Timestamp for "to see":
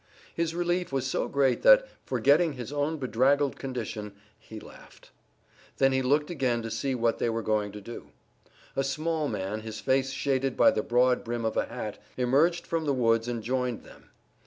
6.63-6.95